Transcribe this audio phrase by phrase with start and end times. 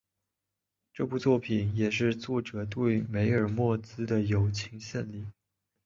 [0.93, 5.27] 这部作品也是作者对梅尔莫兹的友情献礼。